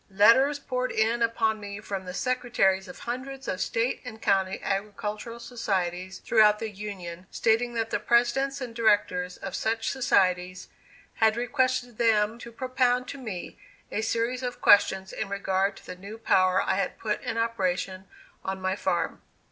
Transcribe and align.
Letters 0.09 0.57
poured 0.57 0.91
in 0.91 1.21
upon 1.21 1.59
me 1.59 1.79
from 1.79 2.05
the 2.05 2.13
secretaries 2.15 2.87
of 2.87 2.97
hundreds 3.01 3.47
of 3.47 3.61
State 3.61 4.01
and 4.03 4.19
County 4.19 4.59
agricultural 4.63 5.39
societies 5.39 6.17
throughout 6.17 6.57
the 6.57 6.71
Union, 6.71 7.27
stating 7.29 7.75
that 7.75 7.91
the 7.91 7.99
presidents 7.99 8.61
and 8.61 8.73
directors 8.73 9.37
of 9.37 9.53
such 9.55 9.91
societies 9.91 10.69
had 11.17 11.37
requested 11.37 11.99
them 11.99 12.39
to 12.39 12.51
propound 12.51 13.07
to 13.09 13.19
me 13.19 13.59
a 13.91 14.01
series 14.01 14.41
of 14.41 14.59
questions 14.59 15.13
in 15.13 15.29
regard 15.29 15.77
to 15.77 15.85
the 15.85 15.95
new 15.95 16.17
power 16.17 16.63
I 16.63 16.77
had 16.77 16.97
put 16.97 17.21
in 17.21 17.37
operation 17.37 18.05
on 18.43 18.59
my 18.59 18.75
farm. 18.75 19.21